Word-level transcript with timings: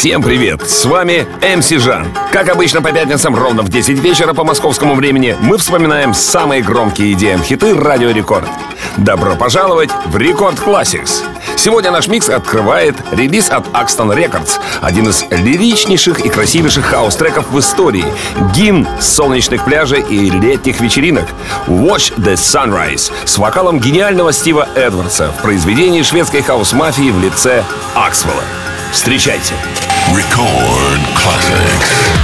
Всем 0.00 0.22
привет! 0.22 0.62
С 0.66 0.86
вами 0.86 1.26
МС 1.42 1.68
Жан. 1.68 2.06
Как 2.32 2.48
обычно 2.48 2.80
по 2.80 2.90
пятницам 2.90 3.36
ровно 3.36 3.60
в 3.60 3.68
10 3.68 3.98
вечера 3.98 4.32
по 4.32 4.44
московскому 4.44 4.94
времени 4.94 5.36
мы 5.42 5.58
вспоминаем 5.58 6.14
самые 6.14 6.62
громкие 6.62 7.12
EDM 7.12 7.44
хиты 7.44 7.74
Радио 7.74 8.08
Рекорд. 8.08 8.48
Добро 8.96 9.36
пожаловать 9.36 9.90
в 10.06 10.16
Record 10.16 10.58
Classix. 10.58 11.22
Сегодня 11.58 11.90
наш 11.90 12.08
микс 12.08 12.30
открывает 12.30 12.96
релиз 13.12 13.50
от 13.50 13.66
Axtone 13.74 14.16
Records, 14.16 14.58
один 14.80 15.06
из 15.06 15.22
лиричнейших 15.30 16.20
и 16.20 16.30
красивейших 16.30 16.86
хаус-треков 16.86 17.50
в 17.50 17.58
истории. 17.58 18.06
Гимн 18.54 18.88
солнечных 19.02 19.66
пляжей 19.66 20.00
и 20.00 20.30
летних 20.30 20.80
вечеринок 20.80 21.26
«Watch 21.66 22.14
the 22.16 22.36
Sunrise» 22.36 23.12
с 23.26 23.36
вокалом 23.36 23.78
гениального 23.78 24.32
Стива 24.32 24.66
Эдвардса 24.76 25.30
в 25.38 25.42
произведении 25.42 26.00
шведской 26.00 26.40
хаус-мафии 26.40 27.10
в 27.10 27.20
лице 27.22 27.62
Аксвелла. 27.94 28.44
Встречайте! 28.92 29.54
Record 30.12 31.00
Classics. 31.14 32.19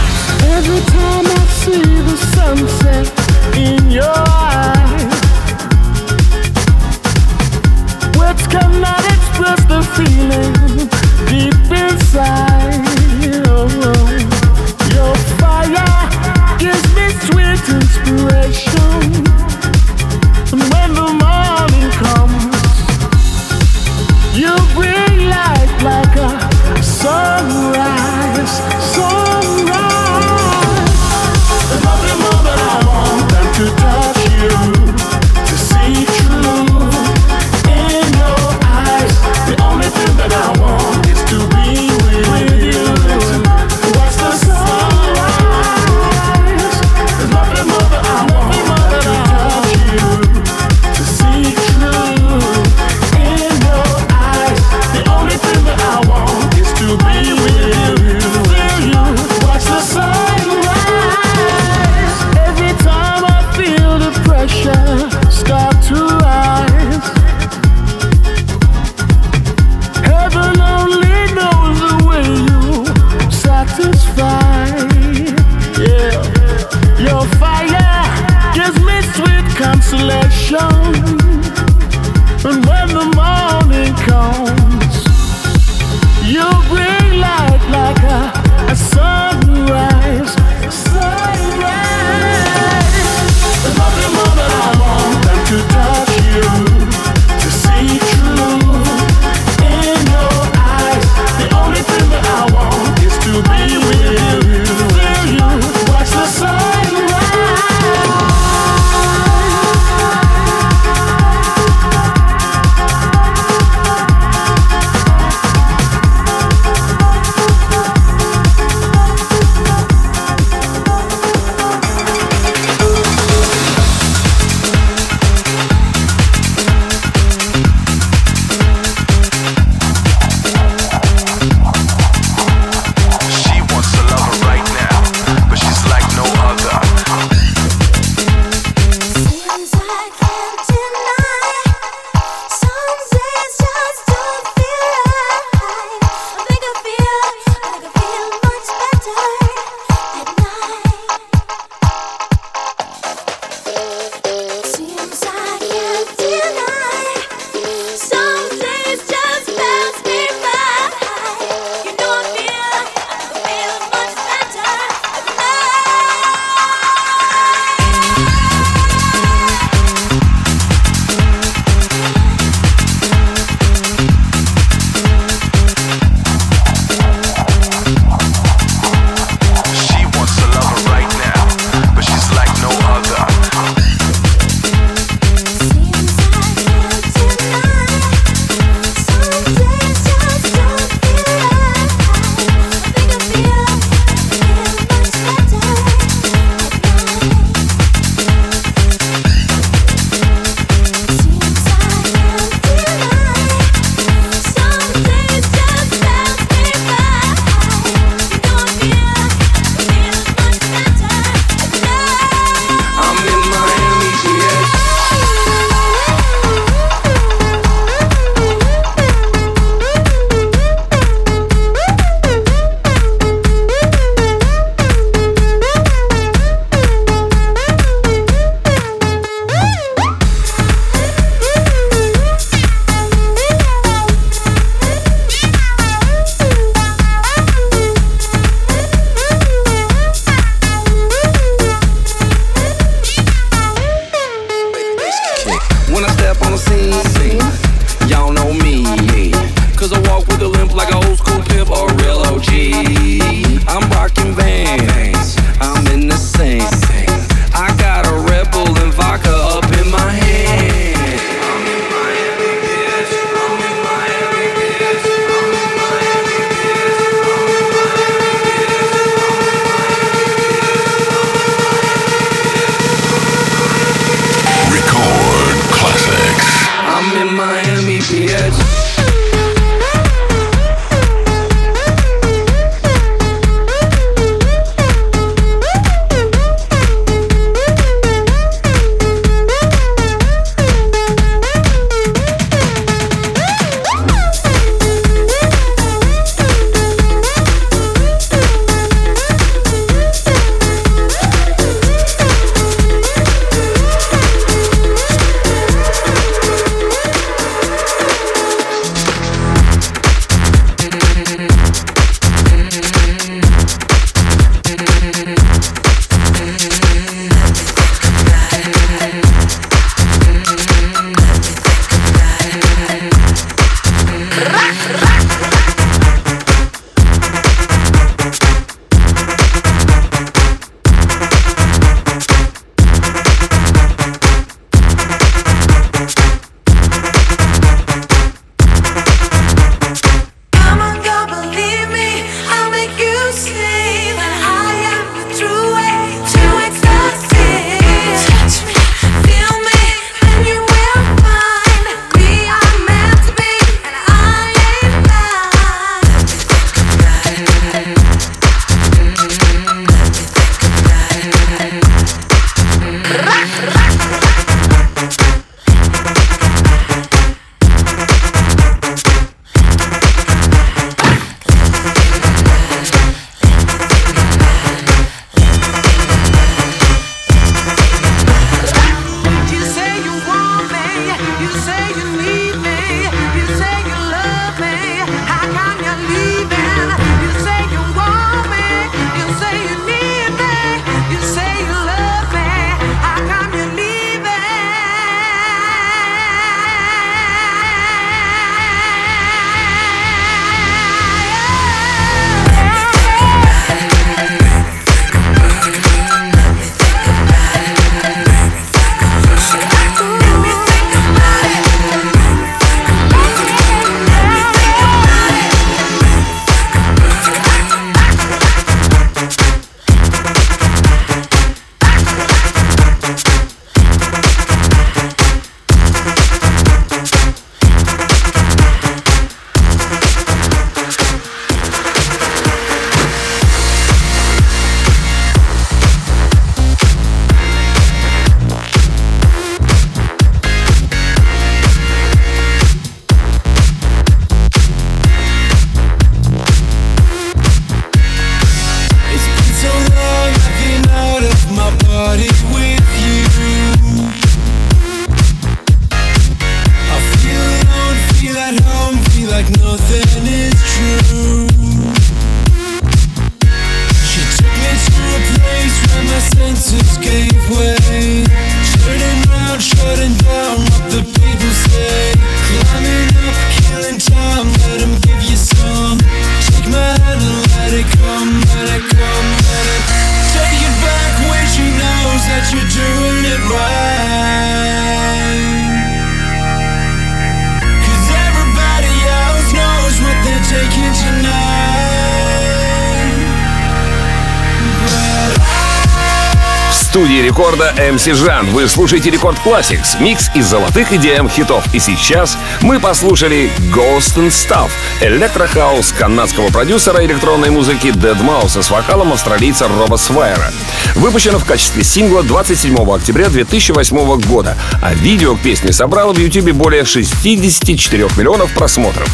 Жан. 498.15 498.36
Вы 498.57 498.67
слушаете 498.69 499.11
Рекорд 499.11 499.37
Classics, 499.45 500.01
микс 500.01 500.31
из 500.35 500.47
золотых 500.47 500.91
идеям 500.91 501.29
хитов. 501.29 501.63
И 501.75 501.79
сейчас 501.79 502.39
мы 502.63 502.81
послушали 502.81 503.51
Ghost 503.71 504.17
and 504.17 504.31
Stuff, 504.31 504.71
электрохаус 505.03 505.93
канадского 505.93 506.49
продюсера 506.49 507.05
электронной 507.05 507.51
музыки 507.51 507.89
Dead 507.89 508.19
Mouse 508.23 508.63
с 508.63 508.71
вокалом 508.71 509.13
австралийца 509.13 509.69
Роба 509.69 509.97
Свайера. 509.97 510.51
Выпущено 510.95 511.39
в 511.39 511.45
качестве 511.45 511.85
сингла 511.85 512.23
27 512.23 512.75
октября 512.91 513.29
2008 513.29 514.23
года, 514.23 514.57
а 514.83 514.95
видео 514.95 515.37
к 515.37 515.41
песне 515.41 515.75
собрало 515.75 516.15
в 516.15 516.19
YouTube 516.19 516.53
более 516.53 516.87
64 516.87 518.09
миллионов 518.17 518.51
просмотров. 518.55 519.07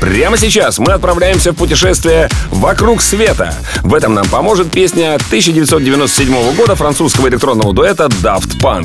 Прямо 0.00 0.38
сейчас 0.38 0.78
мы 0.78 0.92
отправляемся 0.92 1.52
в 1.52 1.56
путешествие 1.56 2.30
вокруг 2.50 3.02
света. 3.02 3.54
В 3.82 3.94
этом 3.94 4.14
нам 4.14 4.26
поможет 4.28 4.70
песня 4.70 5.14
1997 5.14 6.54
года 6.54 6.74
французского 6.74 7.28
электронного 7.28 7.74
дуэта 7.74 8.06
Daft 8.06 8.58
Punk. 8.60 8.79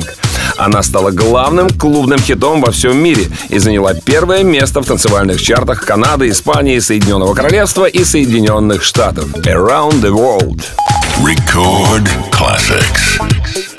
Она 0.56 0.82
стала 0.82 1.10
главным 1.10 1.70
клубным 1.70 2.18
хитом 2.18 2.60
во 2.60 2.72
всем 2.72 2.96
мире 2.96 3.28
и 3.48 3.58
заняла 3.58 3.94
первое 3.94 4.42
место 4.42 4.80
в 4.80 4.86
танцевальных 4.86 5.40
чартах 5.40 5.84
Канады, 5.84 6.28
Испании, 6.28 6.78
Соединенного 6.78 7.34
Королевства 7.34 7.86
и 7.86 8.04
Соединенных 8.04 8.82
Штатов. 8.82 9.26
Around 9.44 10.00
the 10.00 10.10
World. 10.10 10.64
Record 11.22 12.08
classics. 12.30 13.75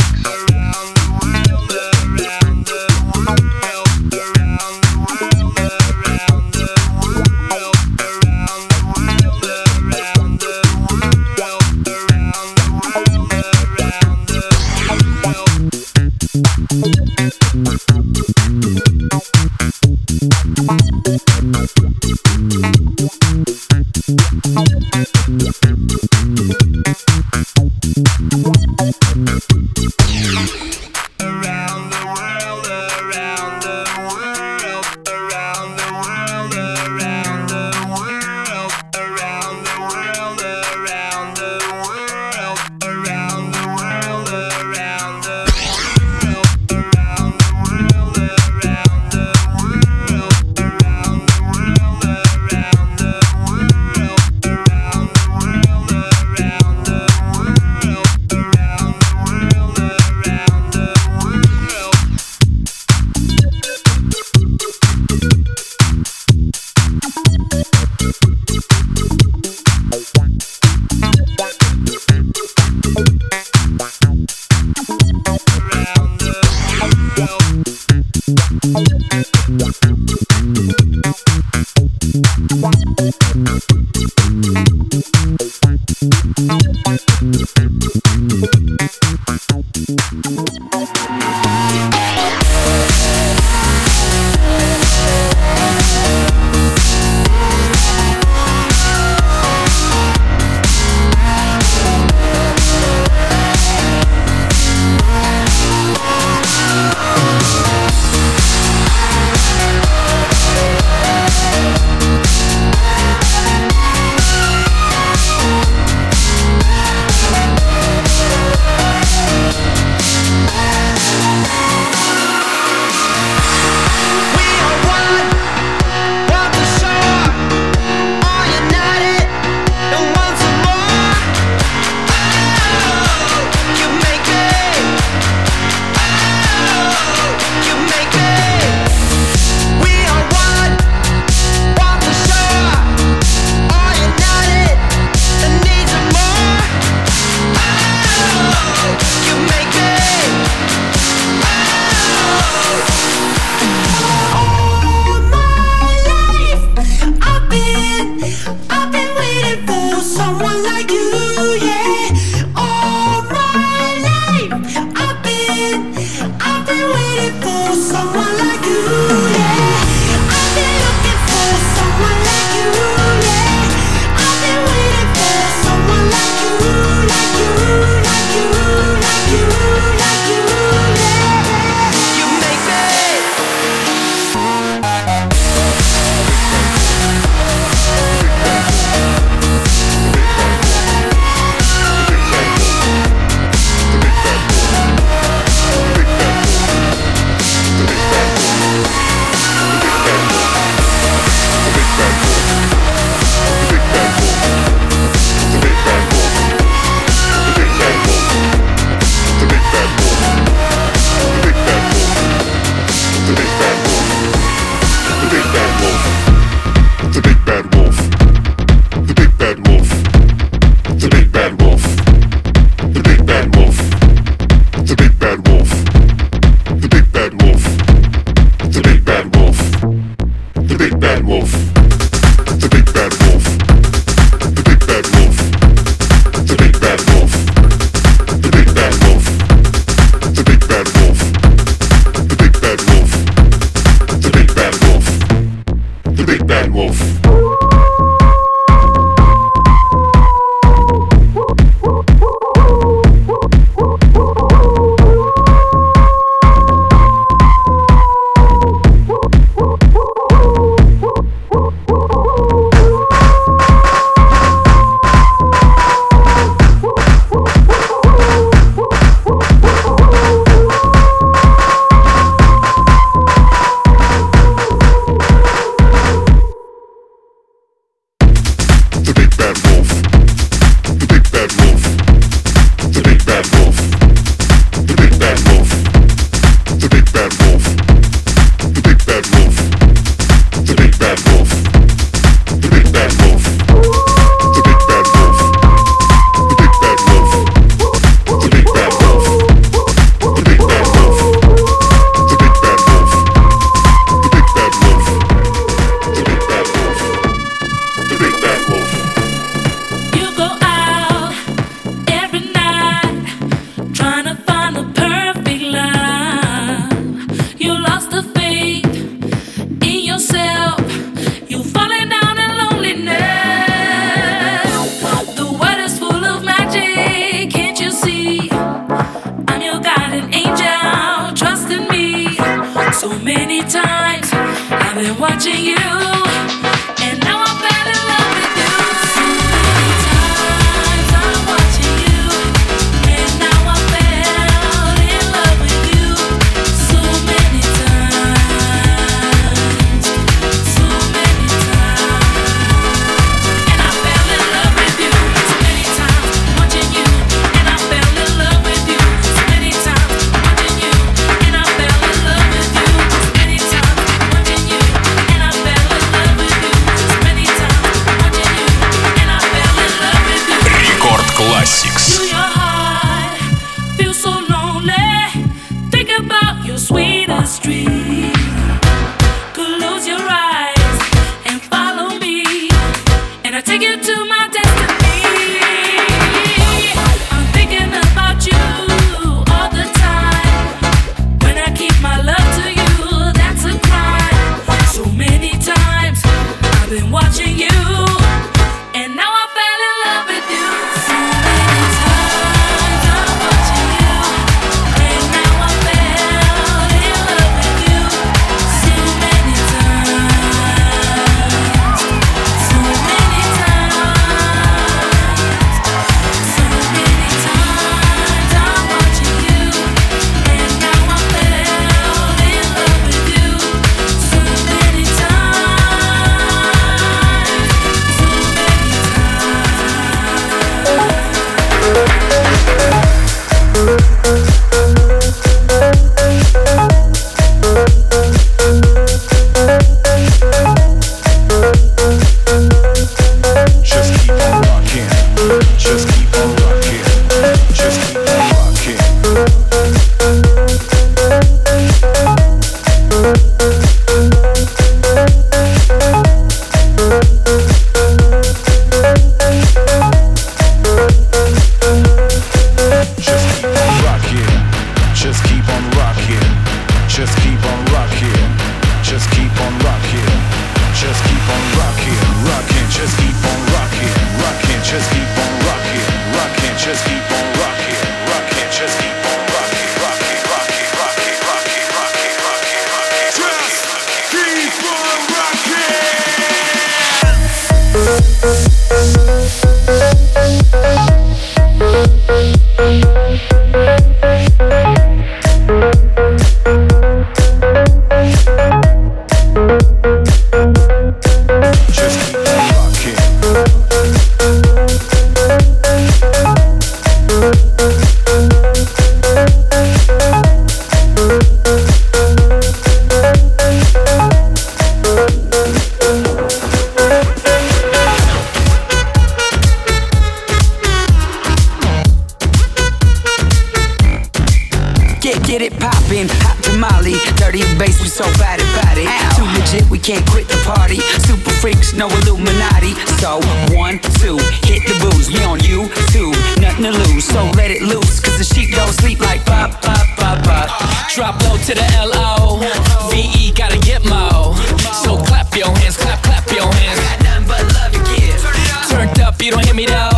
Get 525.28 525.44
get 525.44 525.62
it 525.62 525.76
poppin', 525.76 526.32
hot 526.40 526.56
tamale, 526.64 527.20
dirty 527.36 527.60
bass, 527.76 528.00
we 528.00 528.08
so 528.08 528.24
bad 528.40 528.64
about 528.64 528.96
it. 528.96 529.12
Too 529.36 529.44
legit, 529.60 529.84
we 529.92 530.00
can't 530.00 530.24
quit 530.32 530.48
the 530.48 530.56
party. 530.64 531.04
Super 531.28 531.52
freaks, 531.60 531.92
no 531.92 532.08
Illuminati. 532.08 532.96
So 533.20 533.44
one, 533.76 534.00
two, 534.24 534.40
hit 534.64 534.88
the 534.88 534.96
booze. 535.04 535.28
We 535.28 535.44
on 535.44 535.60
you 535.68 535.92
two, 536.16 536.32
nothing 536.64 536.88
to 536.88 536.96
lose. 536.96 537.28
So 537.28 537.44
let 537.60 537.76
it 537.76 537.84
loose, 537.84 538.24
cause 538.24 538.40
the 538.40 538.48
sheep 538.48 538.72
don't 538.72 538.88
sleep 539.04 539.20
like 539.20 539.44
pop, 539.44 539.76
pop, 539.84 540.08
pop, 540.16 540.40
pop. 540.48 540.72
Drop 541.12 541.36
low 541.44 541.60
to 541.60 541.74
the 541.76 541.84
L 542.00 542.16
O 542.16 542.64
V 543.12 543.20
E, 543.20 543.52
gotta 543.52 543.80
get 543.84 544.08
mo. 544.08 544.56
So 545.04 545.20
clap 545.28 545.52
your 545.52 545.76
hands, 545.76 545.98
clap, 546.00 546.24
clap 546.24 546.48
your 546.56 546.72
hands. 546.72 547.04
Got 547.04 547.20
nothing 547.28 547.48
but 547.52 547.64
love 547.76 547.92
to 547.92 548.00
give. 548.16 548.40
Turned 548.88 549.20
up, 549.20 549.36
you 549.44 549.52
don't 549.52 549.66
hear 549.66 549.76
me 549.76 549.92
though. 549.92 550.17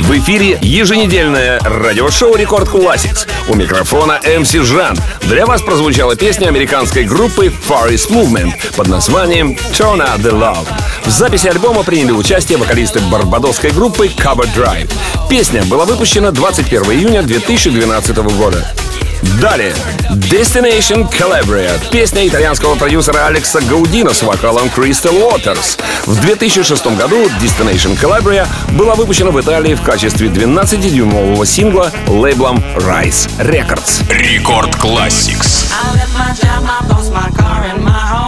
В 0.00 0.10
эфире 0.18 0.58
еженедельное 0.60 1.60
радиошоу 1.60 2.34
«Рекорд 2.34 2.68
Classics». 2.68 3.28
У 3.48 3.54
микрофона 3.54 4.20
МС 4.24 4.50
Жан. 4.50 4.96
Для 5.22 5.46
вас 5.46 5.62
прозвучала 5.62 6.16
песня 6.16 6.48
американской 6.48 7.04
группы 7.04 7.46
Far 7.46 7.90
East 7.90 8.10
Movement 8.10 8.74
под 8.74 8.88
названием 8.88 9.52
«Turn 9.72 9.98
Out 10.00 10.18
The 10.20 10.32
Love». 10.32 10.66
В 11.04 11.10
записи 11.10 11.46
альбома 11.46 11.84
приняли 11.84 12.10
участие 12.10 12.58
вокалисты 12.58 12.98
барбадосской 13.00 13.70
группы 13.70 14.06
Cover 14.08 14.48
Drive. 14.56 14.90
Песня 15.30 15.62
была 15.64 15.84
выпущена 15.84 16.32
21 16.32 16.82
июня 16.90 17.22
2012 17.22 18.16
года. 18.16 18.66
Далее. 19.40 19.74
Destination 20.10 21.10
Calabria. 21.10 21.70
Песня 21.90 22.26
итальянского 22.26 22.74
продюсера 22.76 23.26
Алекса 23.26 23.60
Гаудина 23.60 24.12
с 24.12 24.22
вокалом 24.22 24.68
Crystal 24.68 25.12
Waters 25.12 25.80
В 26.06 26.20
2006 26.20 26.86
году 26.96 27.26
Destination 27.40 27.98
Calabria 28.00 28.46
была 28.72 28.94
выпущена 28.94 29.30
в 29.30 29.40
Италии 29.40 29.74
в 29.74 29.82
качестве 29.82 30.28
12-дюймового 30.28 31.44
сингла 31.44 31.90
лейблом 32.06 32.58
Rise 32.76 33.30
Records. 33.38 34.02
Рекорд 34.10 34.74
Classics. 34.76 35.72
I 35.72 35.96
left 35.96 36.14
my 36.14 36.32
job, 36.34 36.62
my. 36.62 38.23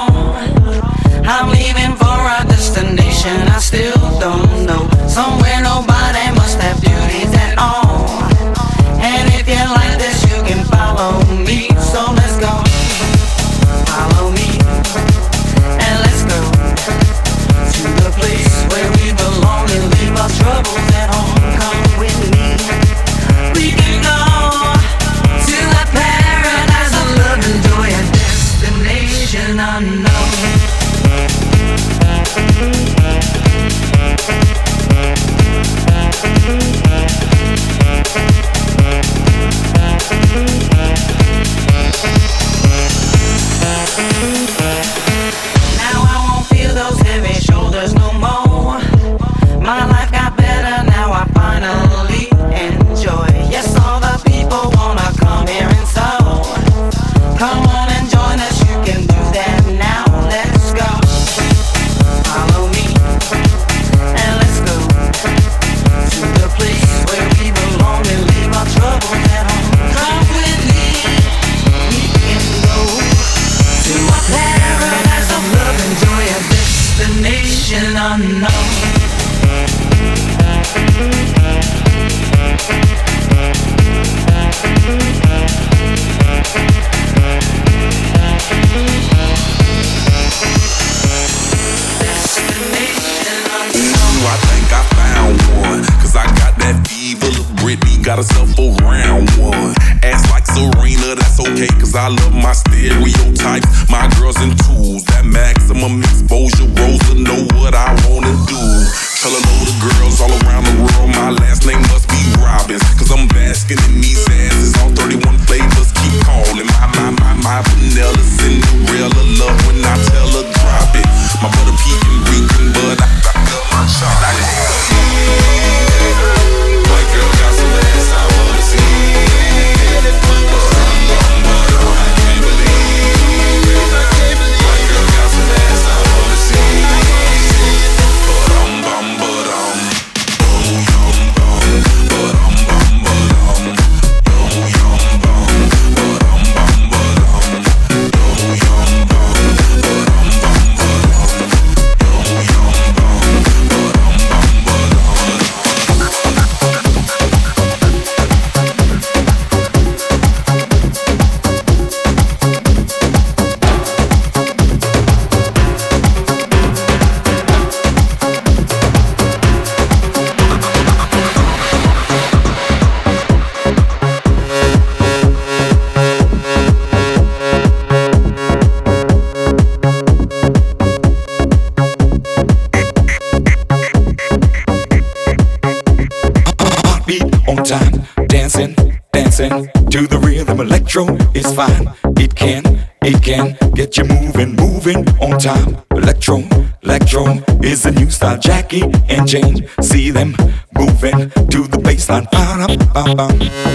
change. 199.26 199.64
See 199.80 200.10
them 200.10 200.34
moving 200.74 201.30
to 201.30 201.66
the 201.66 201.78
baseline. 201.82 202.30
Ba-da-ba-ba, 202.30 203.28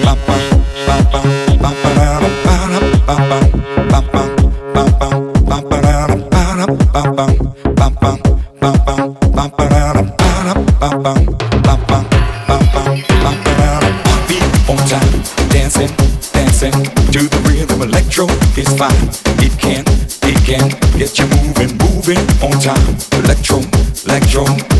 ba-ba. 0.03 0.50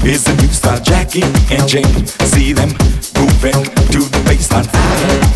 Is 0.04 0.24
the 0.24 0.34
new 0.42 0.48
style, 0.50 0.82
Jackie 0.82 1.22
and 1.22 1.68
Jane. 1.70 2.08
See 2.26 2.54
them 2.54 2.70
moving 3.22 3.62
to 3.94 4.00
the 4.02 4.22
baseline, 4.26 4.66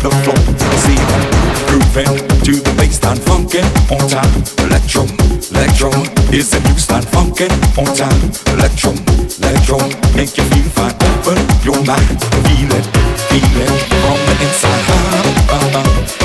the 0.02 0.10
floor. 0.26 0.36
See 0.82 0.98
them 0.98 1.22
grooving 1.70 2.12
to 2.42 2.52
the 2.58 2.72
baseline, 2.74 3.16
funkin' 3.22 3.64
on 3.94 4.08
time. 4.10 4.42
Electro, 4.66 5.06
electro. 5.54 5.90
is 6.34 6.50
the 6.50 6.58
new 6.66 6.78
style, 6.78 7.06
funkin' 7.14 7.52
on 7.78 7.94
time. 7.94 8.18
Electro, 8.58 8.90
electro. 9.38 9.78
Make 10.16 10.36
you 10.36 10.44
feel 10.50 10.68
fine, 10.74 10.94
open 11.14 11.38
your 11.62 11.78
mind, 11.86 12.18
feel 12.42 12.72
it, 12.74 12.86
feel 13.30 13.62
it 13.62 13.82
from 14.02 14.18
the 14.26 14.34
inside. 14.42 14.84
Uh, 14.90 15.54
uh, 15.54 15.78
uh. 15.78 16.15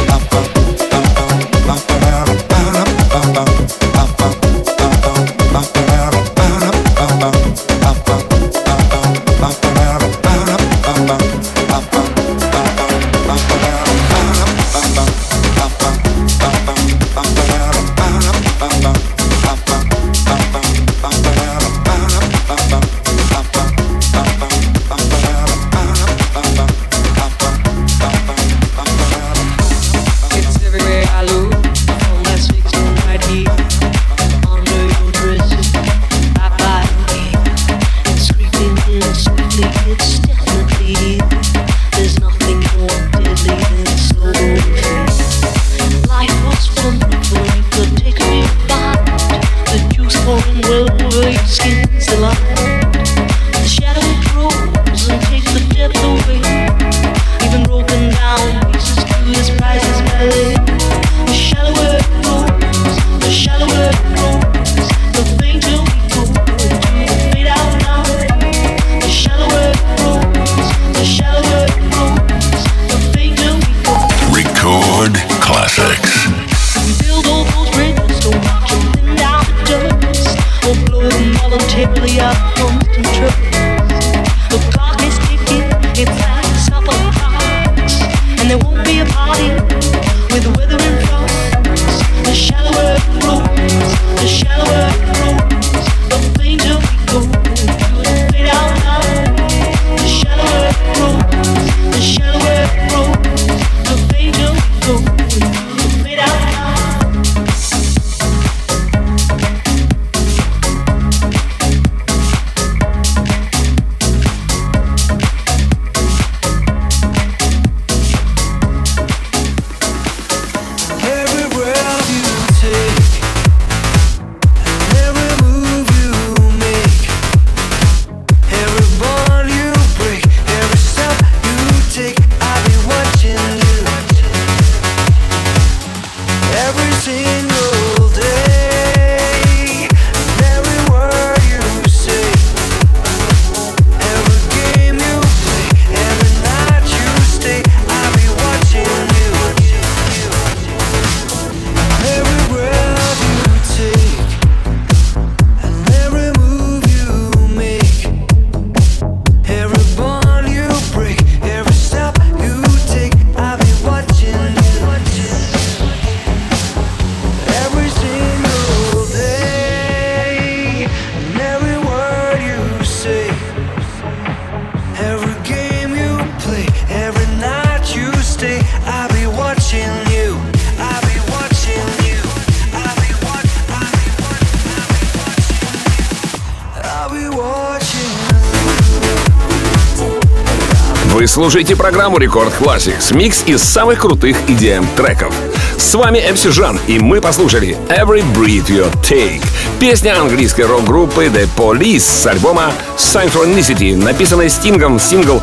Вы 191.41 191.45
слушаете 191.45 191.75
программу 191.75 192.19
Рекорд 192.19 192.53
Classics, 192.53 193.15
микс 193.15 193.43
из 193.47 193.63
самых 193.63 194.01
крутых 194.01 194.37
EDM 194.47 194.85
треков. 194.95 195.33
С 195.75 195.95
вами 195.95 196.19
MC 196.19 196.51
Жан, 196.51 196.79
и 196.85 196.99
мы 196.99 197.19
послушали 197.19 197.75
Every 197.89 198.23
Breath 198.35 198.67
You 198.67 198.87
Take. 199.01 199.43
Песня 199.79 200.21
английской 200.21 200.67
рок-группы 200.67 201.25
The 201.25 201.49
Police 201.57 202.01
с 202.01 202.27
альбома 202.27 202.71
Synchronicity, 202.95 203.95
написанная 203.95 204.49
Стингом, 204.49 204.99
сингл 204.99 205.41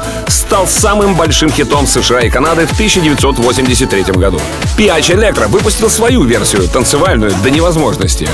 стал 0.48 0.66
самым 0.66 1.14
большим 1.14 1.50
хитом 1.52 1.86
США 1.86 2.20
и 2.20 2.30
Канады 2.30 2.66
в 2.66 2.72
1983 2.72 4.14
году. 4.14 4.40
PH 4.78 5.14
Electro 5.14 5.46
выпустил 5.48 5.90
свою 5.90 6.24
версию, 6.24 6.66
танцевальную 6.68 7.32
до 7.42 7.50
невозможности. 7.50 8.26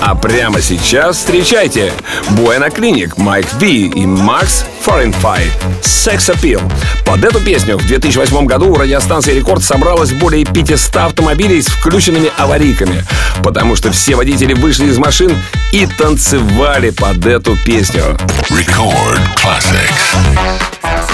А 0.00 0.16
прямо 0.16 0.60
сейчас 0.60 1.18
встречайте 1.18 1.92
Буэна 2.30 2.70
Клиник, 2.70 3.18
Майк 3.18 3.46
Ви 3.60 3.86
и 3.86 4.04
Макс 4.04 4.64
Форенфай 4.80 5.44
«Sex 5.80 6.34
Appeal». 6.34 6.60
Под 7.06 7.22
эту 7.22 7.38
песню 7.38 7.78
в 7.78 7.86
2008 7.86 8.46
году 8.46 8.72
у 8.72 8.74
радиостанции 8.74 9.32
«Рекорд» 9.32 9.62
собралось 9.62 10.10
более 10.10 10.44
500 10.44 10.96
автомобилей 10.96 11.62
с 11.62 11.68
включенными 11.68 12.32
аварийками, 12.36 13.06
потому 13.44 13.76
что 13.76 13.92
все 13.92 14.16
водители 14.16 14.54
вышли 14.54 14.86
из 14.86 14.98
машин 14.98 15.40
и 15.72 15.86
танцевали 15.86 16.90
под 16.90 17.24
эту 17.26 17.56
песню. 17.64 18.02
Record 18.50 19.20
classics. 19.40 21.13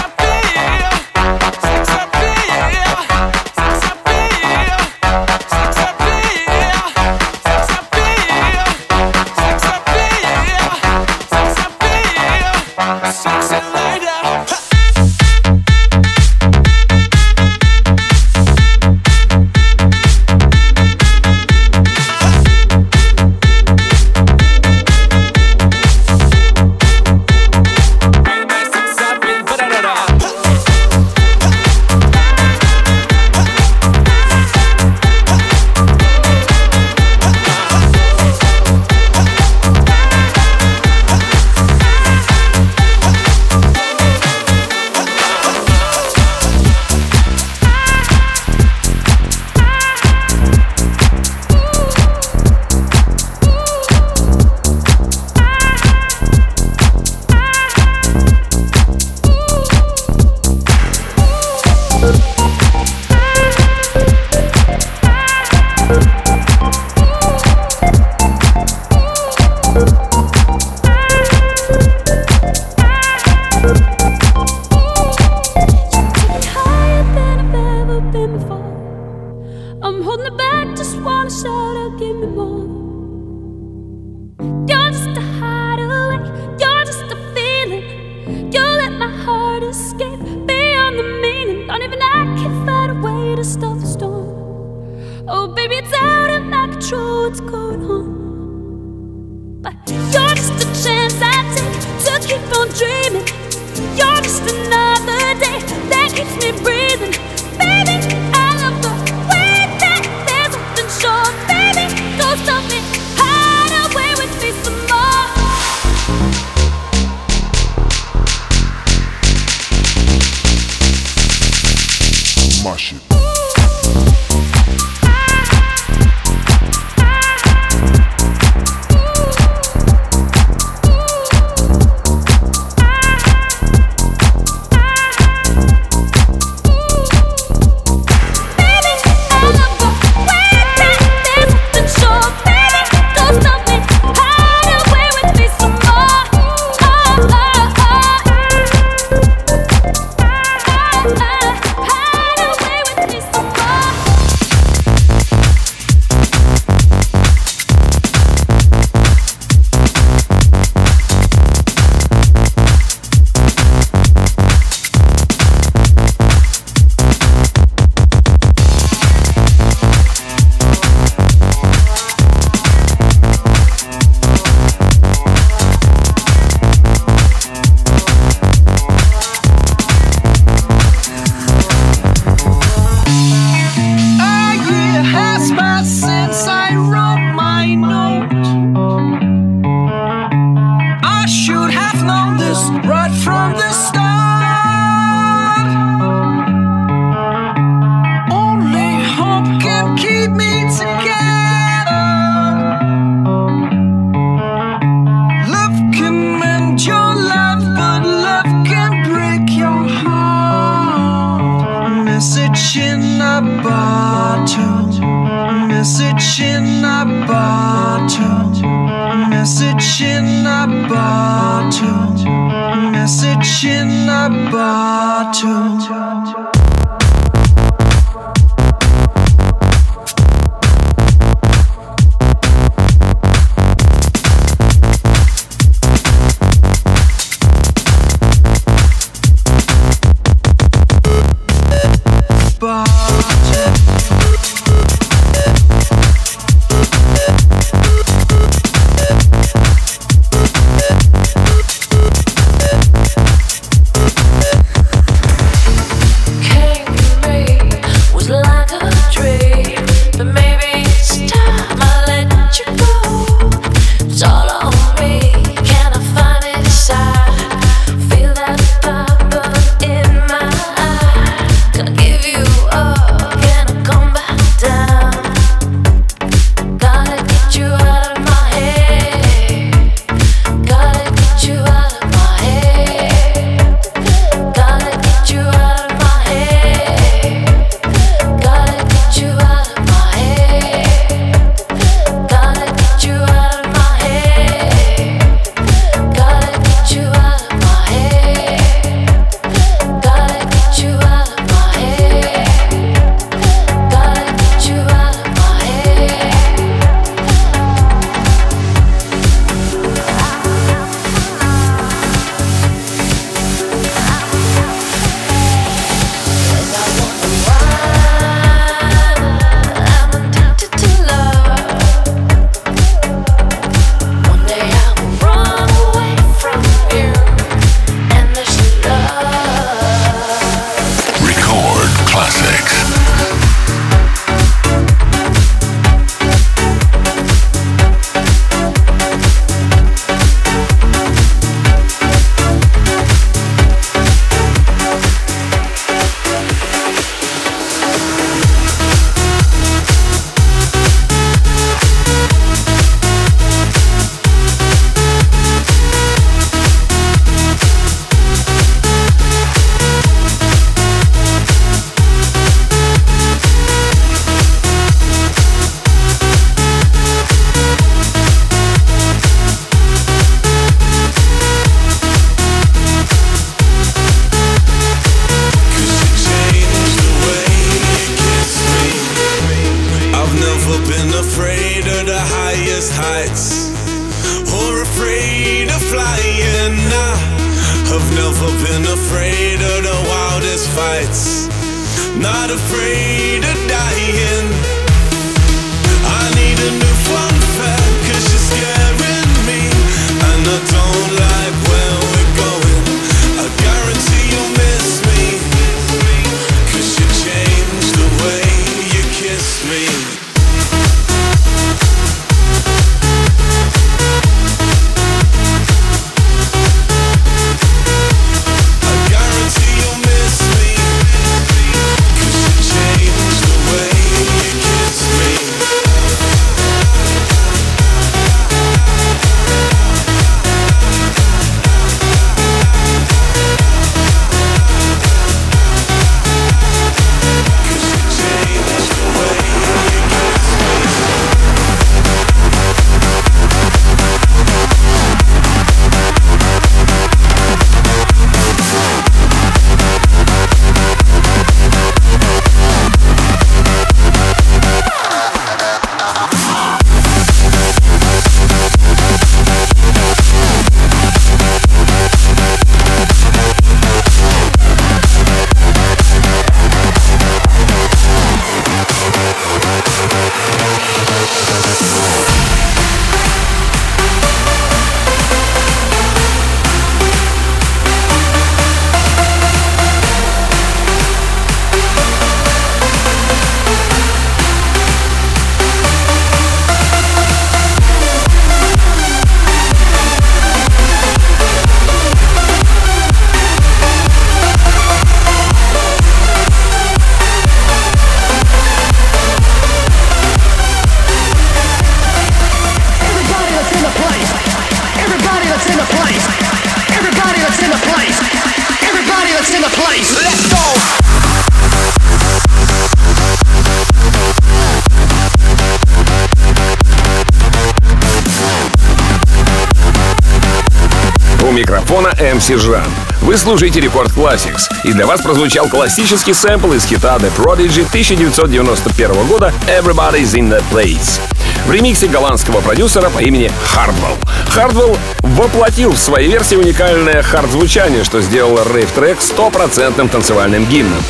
Вы 523.30 523.36
слушаете 523.36 523.78
Record 523.78 524.10
Classix, 524.10 524.62
и 524.82 524.92
для 524.92 525.06
вас 525.06 525.22
прозвучал 525.22 525.68
классический 525.68 526.34
сэмпл 526.34 526.72
из 526.72 526.84
хита 526.84 527.14
The 527.14 527.32
Prodigy 527.36 527.86
1991 527.86 529.28
года 529.28 529.54
Everybody 529.68 530.34
in 530.34 530.50
the 530.50 530.60
Place. 530.72 531.20
В 531.66 531.72
ремиксе 531.72 532.08
голландского 532.08 532.60
продюсера 532.60 533.10
по 533.10 533.18
имени 533.18 533.50
Хардвелл. 533.64 534.16
Хардвелл 534.48 534.96
воплотил 535.22 535.92
в 535.92 535.98
своей 535.98 536.28
версии 536.28 536.56
уникальное 536.56 537.22
хард-звучание, 537.22 538.04
что 538.04 538.20
сделало 538.20 538.64
рейв-трек 538.72 539.20
стопроцентным 539.20 540.08
танцевальным 540.08 540.66
гимном. 540.66 541.02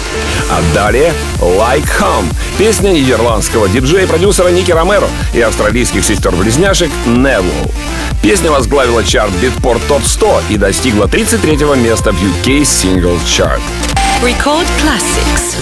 А 0.51 0.61
далее 0.75 1.13
Like 1.41 1.89
Home, 2.01 2.27
песня 2.59 2.91
нидерландского 2.91 3.69
диджея 3.69 4.05
и 4.05 4.07
продюсера 4.07 4.49
Ники 4.49 4.73
Ромеро 4.73 5.09
и 5.33 5.41
австралийских 5.41 6.05
сестер-близняшек 6.05 6.91
Neville. 7.07 7.73
Песня 8.23 8.51
возглавила 8.51 9.03
чарт 9.03 9.33
Beatport 9.41 9.81
Top 9.89 10.03
100 10.05 10.43
и 10.51 10.57
достигла 10.59 11.09
33 11.09 11.57
места 11.77 12.13
в 12.13 12.17
UK 12.17 12.63
Singles 12.63 13.25
Chart. 13.25 13.61
Record 14.23 14.67
Classics. 14.83 15.57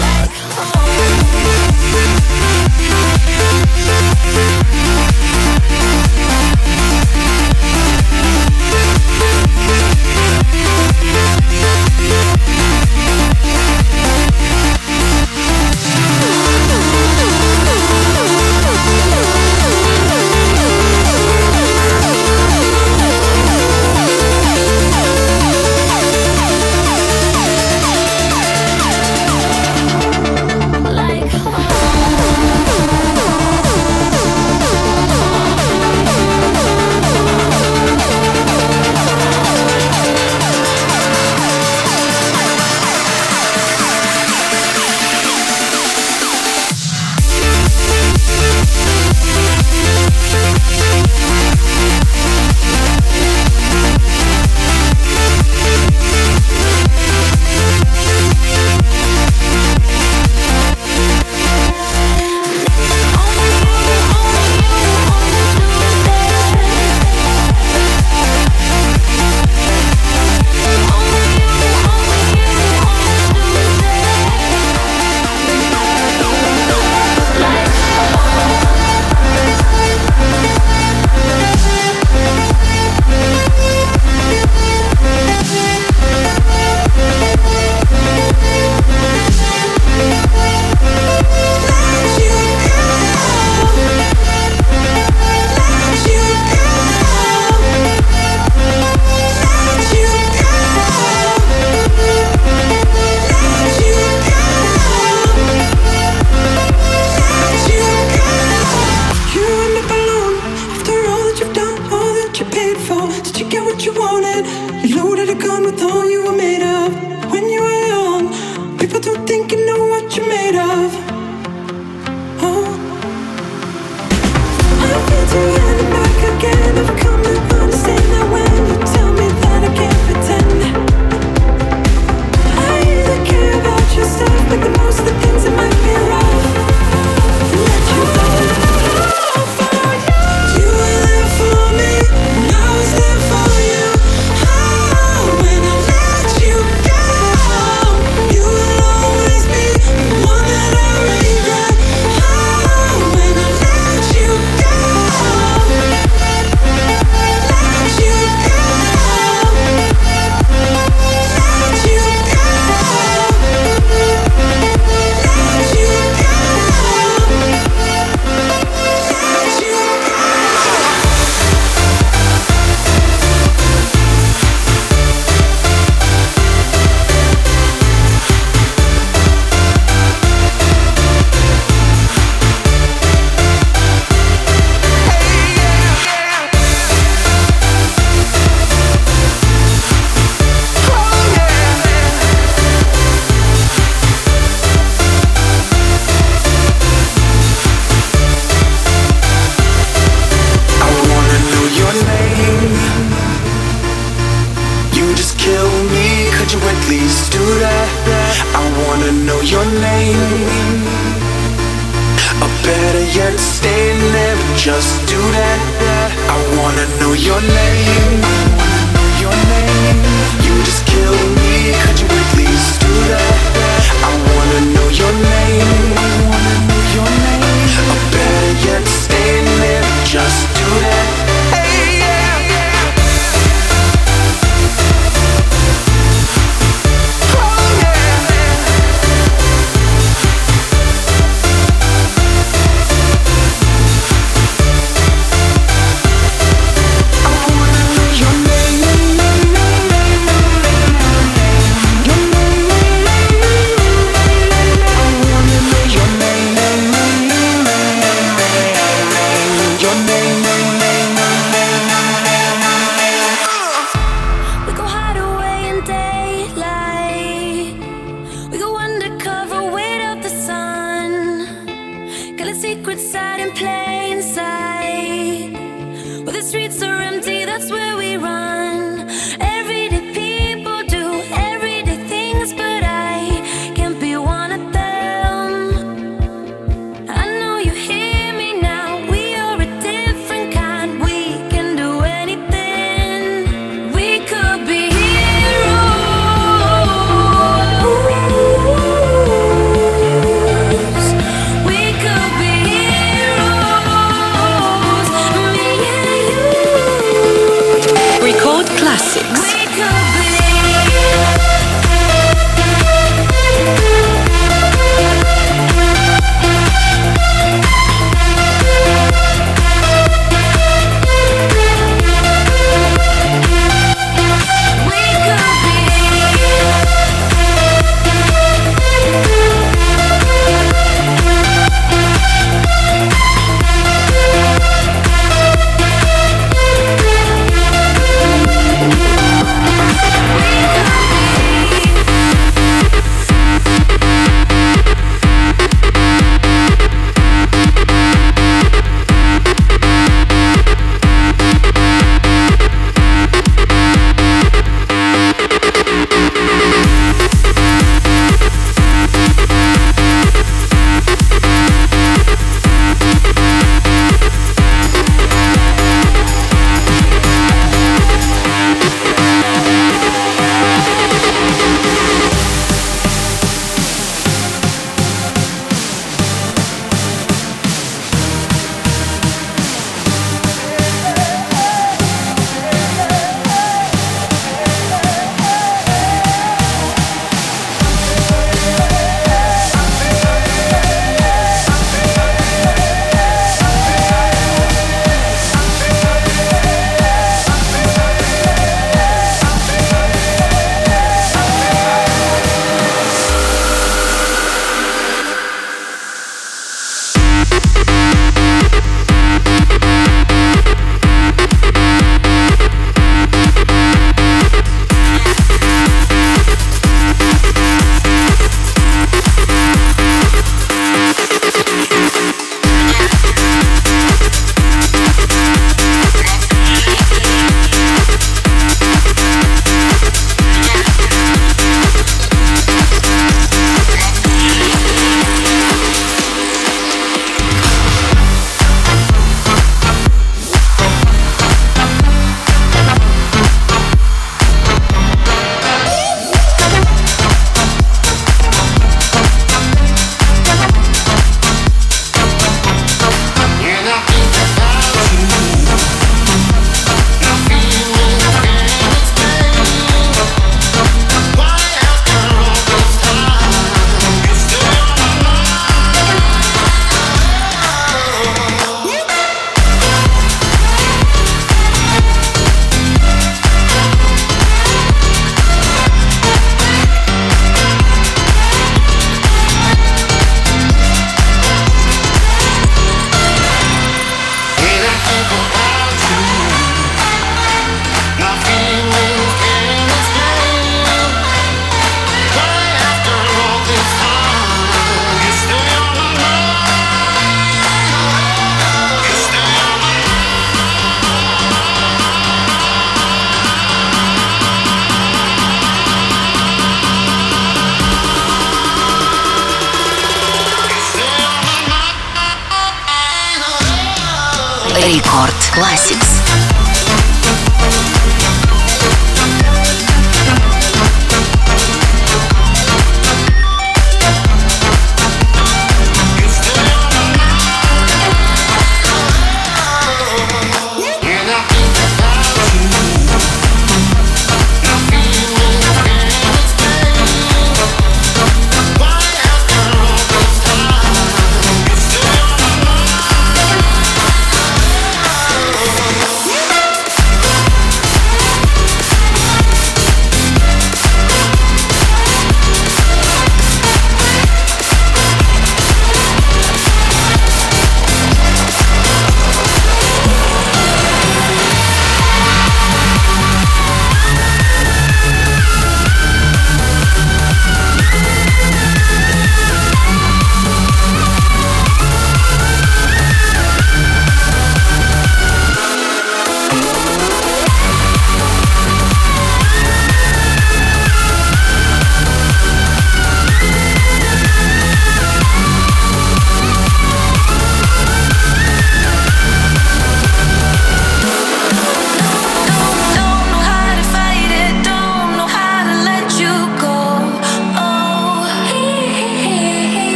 just 214.69 214.98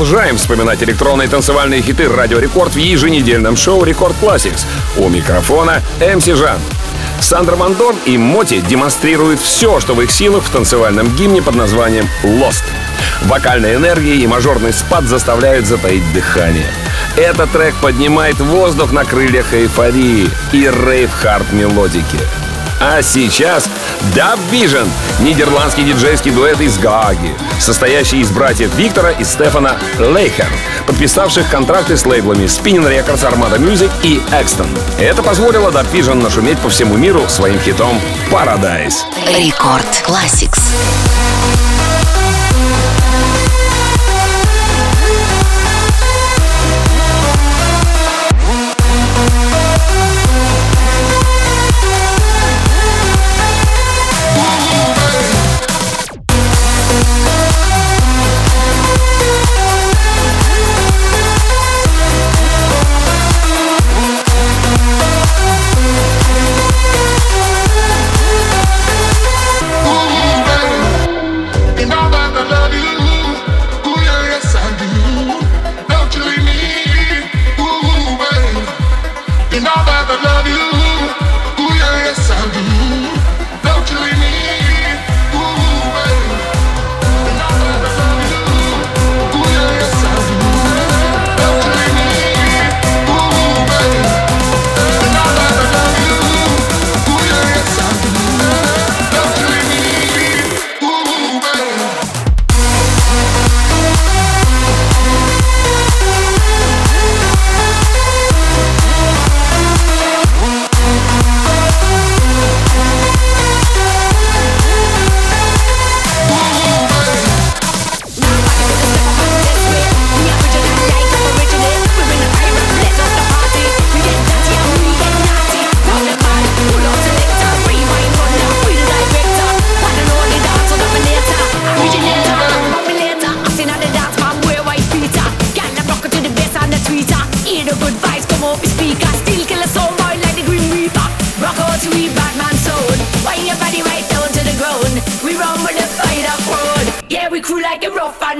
продолжаем 0.00 0.38
вспоминать 0.38 0.82
электронные 0.82 1.28
танцевальные 1.28 1.82
хиты 1.82 2.08
Радио 2.08 2.38
Рекорд 2.38 2.72
в 2.72 2.78
еженедельном 2.78 3.54
шоу 3.54 3.84
Record 3.84 4.16
Classix. 4.18 4.64
У 4.96 5.10
микрофона 5.10 5.82
MC 6.00 6.24
Жан. 6.24 6.58
Сандер 7.20 7.54
ван 7.54 7.71
Дорн 7.71 7.94
и 8.06 8.16
MOTi 8.16 8.62
демонстрируют 8.66 9.40
все, 9.40 9.78
что 9.78 9.92
в 9.92 10.00
их 10.00 10.10
силах 10.10 10.44
в 10.44 10.50
танцевальном 10.50 11.14
гимне 11.16 11.42
под 11.42 11.54
названием 11.54 12.08
«Lost». 12.22 12.64
Вокальная 13.24 13.76
энергия 13.76 14.16
и 14.16 14.26
мажорный 14.26 14.72
спад 14.72 15.04
заставляют 15.04 15.66
затаить 15.66 16.14
дыхание. 16.14 16.72
Этот 17.18 17.50
трек 17.52 17.74
поднимает 17.82 18.40
воздух 18.40 18.92
на 18.92 19.04
крыльях 19.04 19.52
эйфории 19.52 20.30
и 20.52 20.66
рейв-хард 20.66 21.52
мелодики. 21.52 22.18
А 22.82 23.02
сейчас 23.02 23.68
DubVision, 24.14 24.88
нидерландский 25.20 25.84
диджейский 25.84 26.30
дуэт 26.30 26.60
из 26.62 26.78
Гааги, 26.78 27.34
состоящий 27.60 28.20
из 28.20 28.30
братьев 28.30 28.74
Виктора 28.74 29.10
и 29.10 29.22
Стефана 29.22 29.78
Лейхер, 29.98 30.48
подписавших 30.86 31.50
контракты 31.50 31.98
с 31.98 32.06
лейблами 32.06 32.46
Spinning 32.46 32.88
Records, 32.88 33.22
Armada 33.30 33.58
Music 33.58 33.90
и 34.02 34.22
Exton. 34.32 34.66
Это 34.98 35.22
позволило 35.22 35.70
Dub 35.70 35.92
Vision 35.92 36.22
нашуметь 36.22 36.58
по 36.58 36.70
всему 36.70 36.96
миру 36.96 37.22
своим 37.28 37.60
хитом 37.60 38.00
Paradise. 38.30 39.04
Рекорд 39.26 40.02
Classics. 40.06 40.58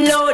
know 0.01 0.30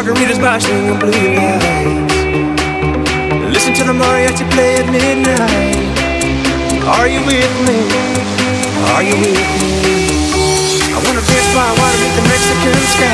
margaritas 0.00 0.40
by 0.40 0.58
swinging 0.58 0.98
blue 0.98 1.12
lights. 1.36 2.16
Listen 3.52 3.74
to 3.74 3.84
the 3.84 3.92
mariachi 3.92 4.48
play 4.48 4.80
at 4.80 4.88
midnight. 4.88 5.76
Are 6.96 7.06
you 7.06 7.20
with 7.28 7.54
me? 7.68 7.84
Are 8.96 9.04
you 9.04 9.12
with 9.20 9.44
me? 9.60 9.68
I 10.96 10.98
wanna 11.04 11.20
dance 11.20 11.50
by 11.52 11.68
water 11.76 11.98
beneath 12.00 12.16
the 12.16 12.24
Mexican 12.32 12.80
sky. 12.96 13.12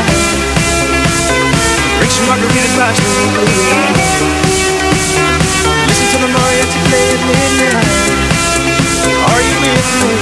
Drink 1.99 2.13
some 2.15 2.27
margaritas 2.31 2.75
by 2.79 2.91
swinging 2.95 3.31
blue 3.35 3.63
lights. 3.67 4.11
Listen 5.91 6.07
to 6.13 6.19
the 6.23 6.31
mariachi 6.31 6.79
play 6.87 7.07
at 7.15 7.23
midnight. 7.27 8.15
Are 9.27 9.43
you 9.43 9.57
with 9.59 9.91
me? 10.07 10.15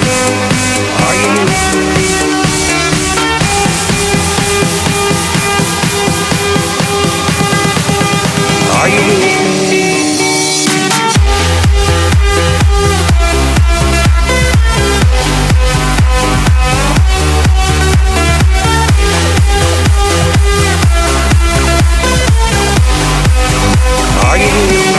Are 1.04 1.16
you 1.20 1.28
with 1.36 1.52
me? 2.40 2.43
Are 8.84 8.90
you? 8.90 9.00
Are 24.20 24.36
you 24.36 24.93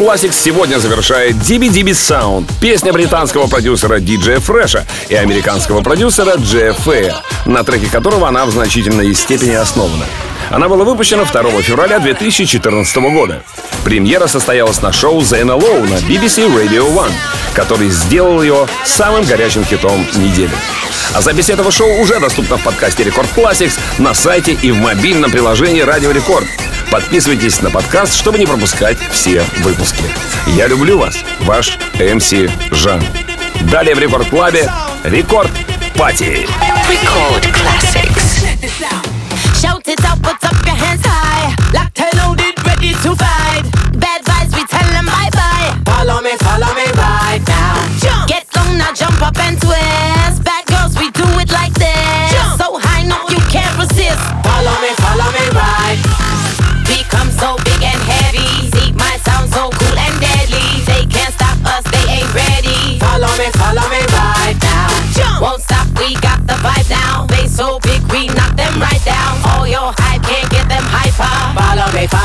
Classics 0.00 0.32
сегодня 0.32 0.78
завершает 0.78 1.38
Диби 1.40 1.68
Диби 1.68 1.90
Sound, 1.90 2.50
песня 2.58 2.90
британского 2.90 3.48
продюсера 3.48 4.00
Диджея 4.00 4.40
Фреша 4.40 4.86
и 5.10 5.14
американского 5.14 5.82
продюсера 5.82 6.36
Джея 6.38 6.74
на 7.44 7.62
треке 7.64 7.86
которого 7.90 8.26
она 8.26 8.46
в 8.46 8.50
значительной 8.50 9.14
степени 9.14 9.52
основана. 9.52 10.06
Она 10.48 10.70
была 10.70 10.84
выпущена 10.84 11.24
2 11.24 11.42
февраля 11.60 11.98
2014 11.98 12.96
года. 13.12 13.44
Премьера 13.84 14.26
состоялась 14.26 14.80
на 14.80 14.90
шоу 14.90 15.20
The 15.20 15.42
NLO 15.42 15.86
на 15.86 15.96
BBC 15.96 16.48
Radio 16.48 16.90
One, 16.90 17.12
который 17.52 17.90
сделал 17.90 18.40
ее 18.40 18.66
самым 18.86 19.26
горячим 19.26 19.66
хитом 19.66 20.06
недели. 20.16 20.50
А 21.12 21.20
запись 21.20 21.50
этого 21.50 21.70
шоу 21.70 22.00
уже 22.00 22.18
доступна 22.20 22.56
в 22.56 22.64
подкасте 22.64 23.04
Рекорд 23.04 23.28
Classics 23.36 23.78
на 23.98 24.14
сайте 24.14 24.52
и 24.62 24.72
в 24.72 24.76
мобильном 24.76 25.30
приложении 25.30 25.82
Радио 25.82 26.10
Рекорд. 26.10 26.46
Подписывайтесь 26.90 27.62
на 27.62 27.70
подкаст, 27.70 28.16
чтобы 28.16 28.38
не 28.38 28.46
пропускать 28.46 28.98
все 29.12 29.44
выпуски. 29.58 30.02
Я 30.46 30.66
люблю 30.66 30.98
вас, 30.98 31.14
ваш 31.40 31.78
МС 31.94 32.32
Жан. 32.72 33.00
Далее 33.70 33.94
в 33.94 33.98
Рекорд 34.00 34.28
Клабе 34.28 34.70
Рекорд 35.04 35.50
Пати. 35.96 36.46
Record 36.88 37.44
Classics. 37.52 38.44
Shout 39.60 39.86
it 39.86 40.04
out, 40.04 40.20
put 40.22 40.42
up 40.42 40.66
your 40.66 40.74
hands 40.74 41.04
high. 41.06 41.54
Locked 41.72 42.00
and 42.00 42.14
loaded, 42.18 42.54
ready 42.66 42.92
to 43.04 43.14
fight. 43.14 43.64
Bad 43.92 44.22
vibes, 44.24 44.56
we 44.56 44.64
tell 44.66 44.90
them 44.90 45.06
bye 45.06 45.30
bye. 45.32 45.72
Follow 45.84 46.20
me, 46.22 46.36
follow 46.38 46.74
me 46.74 46.86
right 46.96 47.42
now. 47.46 47.98
Jump. 48.00 48.28
Get 48.28 48.50
down 48.50 48.78
now, 48.78 48.92
jump 48.92 49.22
up 49.22 49.38
and 49.38 49.60
twist. 49.60 50.39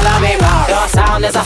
Follow 0.06 0.22
me, 0.22 0.36
right. 0.36 0.70
Your 0.70 0.88
sound 0.88 1.26
is 1.26 1.36
a 1.36 1.44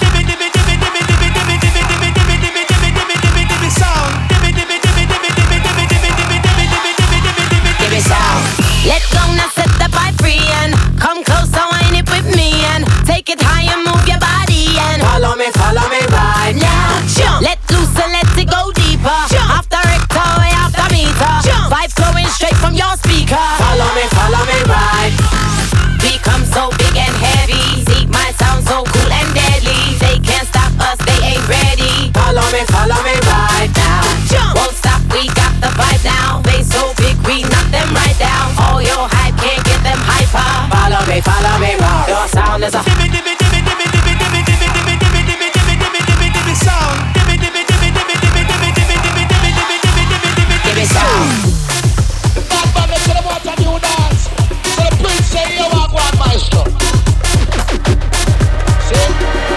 sound 42.59 42.63
is 42.63 42.75
a 42.75 42.83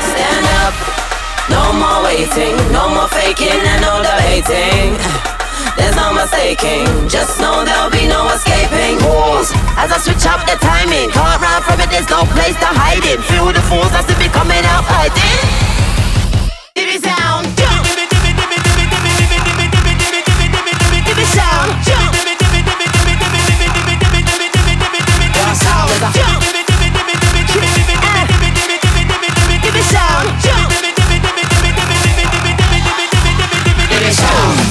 Stand 0.02 0.46
up. 0.62 0.74
No 1.50 1.72
more 1.72 2.04
waiting, 2.04 2.56
no 2.72 2.88
more 2.88 3.08
faking 3.08 3.48
and 3.48 3.80
no 3.82 4.02
debating. 4.02 4.96
There's 5.76 5.96
no 5.96 6.12
mistaking, 6.14 7.08
just 7.08 7.40
know 7.40 7.64
there'll 7.64 7.90
be 7.90 8.06
no 8.06 8.28
escaping. 8.28 9.02
Walls 9.04 9.61
as 9.76 9.90
I 9.92 9.98
switch 9.98 10.26
up 10.26 10.44
the 10.46 10.56
timing. 10.60 11.10
Can't 11.10 11.40
run 11.40 11.62
from 11.62 11.80
it, 11.80 11.90
there's 11.90 12.08
no 12.08 12.24
place 12.36 12.56
to 12.60 12.68
hide 12.68 13.04
it. 13.04 13.20
Feel 13.24 13.52
the 13.52 13.62
force, 13.68 13.92
I 13.92 14.02
see 14.04 14.16
me 14.18 14.28
coming 14.28 14.64
out 14.64 14.84
fighting. 14.84 15.71